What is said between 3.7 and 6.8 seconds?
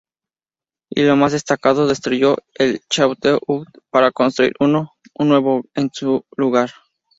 para construir uno nuevo en su lugar.